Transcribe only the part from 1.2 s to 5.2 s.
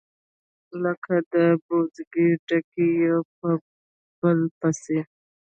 د پوزکي ډَکي يو په بل پسي،